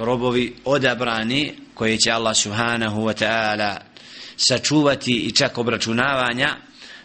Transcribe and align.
robovi 0.00 0.54
odabrani 0.64 1.54
koje 1.74 1.98
će 1.98 2.10
Allah 2.10 2.36
subhanahu 2.36 3.00
wa 3.02 3.24
ta'ala 3.24 3.76
sačuvati 4.36 5.12
i 5.12 5.32
čak 5.32 5.58
obračunavanja 5.58 6.56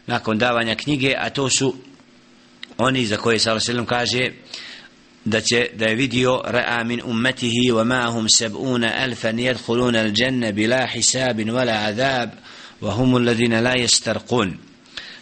nakon 0.08 0.38
davanja 0.38 0.76
knjige 0.76 1.16
a 1.18 1.30
to 1.30 1.50
su 1.50 1.76
oni 2.78 3.06
za 3.06 3.18
koje 3.18 3.40
sallallahu 3.40 3.72
alejhi 3.72 3.88
kaže 3.88 4.32
da 5.26 5.42
će 5.42 5.70
da 5.74 5.86
je 5.86 5.96
vidio 5.96 6.42
ra'a 6.46 6.84
min 6.84 7.02
ummatihi 7.06 7.72
wa 7.72 7.84
ma'hum 7.84 8.28
sab'una 8.28 8.92
alfan 9.04 9.38
yadkhuluna 9.38 10.00
al-janna 10.00 10.52
bila 10.52 10.88
hisabin 10.88 11.50
wala 11.50 11.88
adab 11.88 12.30
wa 12.82 12.92
hum 12.92 13.16
alladhina 13.16 13.62
la 13.62 13.74
yastarqun 13.76 14.73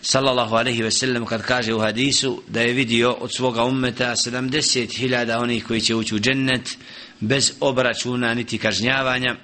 sallallahu 0.02 0.54
alejhi 0.54 0.82
ve 0.82 0.90
sellem 0.90 1.26
kad 1.26 1.42
kaže 1.42 1.74
u 1.74 1.80
hadisu 1.80 2.42
da 2.48 2.60
je 2.60 2.72
vidio 2.72 3.12
od 3.12 3.34
svoga 3.34 3.64
ummeta 3.64 4.14
70.000 4.26 5.38
onih 5.42 5.64
koji 5.64 5.80
će 5.80 5.94
ući 5.94 6.14
u 6.14 6.18
džennet 6.18 6.78
bez 7.20 7.52
obračuna 7.60 8.34
niti 8.34 8.58
kažnjavanja 8.58 9.36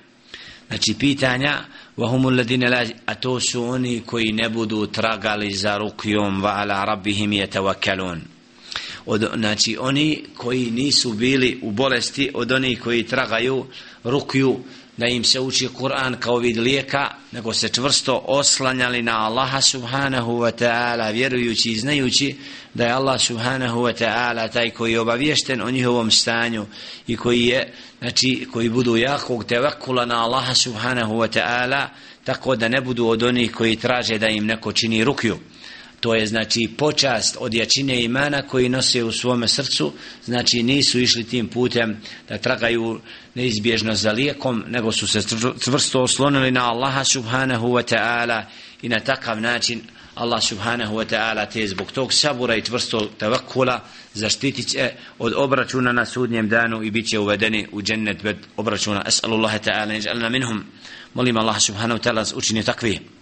znači 0.69 0.95
pitanja 0.99 1.65
وهم 1.97 2.29
الذين 2.29 2.65
لا 2.69 2.91
a 3.07 3.15
to 3.15 3.41
su 3.41 3.65
oni 3.65 4.03
koji 4.07 4.33
ne 4.33 4.49
budu 4.49 4.87
tragali 4.87 5.53
za 5.53 5.79
rukjom 5.79 6.43
wa 6.43 6.61
ala 6.61 6.85
rabbihim 6.85 7.31
yatawakkalun 7.31 8.19
od 9.07 9.31
znači 9.37 9.77
oni 9.81 10.25
koji 10.37 10.71
nisu 10.71 11.13
bili 11.13 11.59
u 11.63 11.71
bolesti 11.71 12.31
od 12.35 12.53
onih 12.53 12.81
koji 12.81 13.03
tragaju 13.03 13.67
rukju 14.05 14.59
da 14.98 15.08
im 15.08 15.24
se 15.24 15.40
uči 15.40 15.68
Kur'an 15.68 16.16
kao 16.20 16.38
vid 16.38 16.58
lijeka, 16.58 17.12
nego 17.32 17.54
se 17.54 17.70
čvrsto 17.70 18.24
oslanjali 18.28 19.02
na 19.02 19.26
Allaha 19.26 19.62
subhanahu 19.62 20.32
wa 20.32 20.52
ta'ala, 20.52 21.14
vjerujući 21.14 21.72
i 21.72 21.80
znajući 21.80 22.36
da 22.74 22.86
je 22.86 22.92
Allah 22.92 23.22
subhanahu 23.22 23.80
wa 23.82 24.04
ta'ala 24.04 24.52
taj 24.52 24.70
koji 24.70 24.92
je 24.92 25.00
obavješten 25.00 25.62
o 25.62 25.72
njihovom 25.72 26.12
stanju 26.12 26.66
i 27.08 27.18
koji 27.18 27.46
je, 27.46 27.74
znači, 28.00 28.48
koji 28.54 28.70
budu 28.70 28.98
jakog 28.98 29.46
tevakula 29.46 30.06
na 30.06 30.24
Allaha 30.24 30.54
subhanahu 30.54 31.14
wa 31.14 31.40
ta'ala, 31.40 31.88
tako 32.24 32.56
da 32.56 32.68
ne 32.68 32.82
budu 32.82 33.08
od 33.08 33.24
onih 33.24 33.52
koji 33.52 33.76
traže 33.76 34.18
da 34.18 34.28
im 34.28 34.46
neko 34.46 34.74
čini 34.74 35.04
rukju 35.04 35.38
to 36.00 36.16
je 36.16 36.28
znači 36.28 36.70
počast 36.78 37.38
od 37.40 37.54
jačine 37.54 38.04
imana 38.04 38.42
koji 38.42 38.70
nose 38.70 39.04
u 39.04 39.12
svome 39.12 39.48
srcu. 39.48 39.94
Znači 40.26 40.64
nisu 40.64 41.00
išli 41.00 41.24
tim 41.24 41.48
putem 41.48 41.98
da 42.30 42.38
tragaju 42.38 43.00
neizbježno 43.36 43.96
za 43.96 44.12
lijekom 44.12 44.64
nego 44.68 44.92
su 44.92 45.08
se 45.08 45.22
čvrsto 45.64 46.02
oslonili 46.02 46.52
na 46.52 46.72
Allaha 46.72 47.04
subhanahu 47.04 47.68
wa 47.68 47.96
ta'ala 47.96 48.44
i 48.82 48.90
na 48.90 49.00
takav 49.00 49.42
način 49.42 49.82
Allah 50.16 50.44
subhanahu 50.44 50.96
wa 50.96 51.06
ta'ala 51.06 51.46
te 51.46 51.68
zbog 51.68 51.92
tog 51.92 52.14
sabura 52.14 52.56
i 52.56 52.62
čvrsto 52.62 53.10
tavakula 53.18 53.84
zaštitit 54.14 54.68
će 54.68 54.92
od 55.20 55.34
obračuna 55.36 55.92
na 55.92 56.06
sudnjem 56.06 56.50
danu 56.50 56.84
i 56.84 56.92
bit 56.92 57.08
će 57.08 57.20
uvedeni 57.20 57.68
u 57.72 57.82
džennet 57.82 58.24
bez 58.24 58.36
obračuna. 58.58 59.04
As'alullaha 59.06 59.60
ta'ala 59.60 59.86
neđalna 59.86 60.30
minhum. 60.30 60.64
Molim 61.14 61.38
Allah 61.38 61.62
subhanahu 61.62 62.00
wa 62.00 62.04
ta'ala 62.04 62.38
učini 62.38 62.64
takvi 62.64 63.17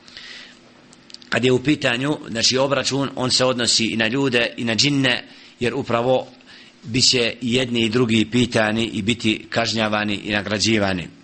kad 1.36 1.46
je 1.46 1.52
u 1.52 1.64
pitanju 1.64 2.18
znači 2.30 2.58
obračun 2.58 3.10
on 3.16 3.32
se 3.32 3.46
odnosi 3.46 3.86
i 3.86 3.98
na 3.98 4.08
ljude 4.08 4.54
i 4.58 4.64
na 4.64 4.76
džinne 4.76 5.24
jer 5.60 5.74
upravo 5.74 6.28
biće 6.84 7.34
jedni 7.42 7.82
i 7.82 7.90
drugi 7.90 8.26
pitani 8.32 8.86
i 8.86 9.02
biti 9.02 9.46
kažnjavani 9.50 10.16
i 10.16 10.32
nagrađivani. 10.32 11.08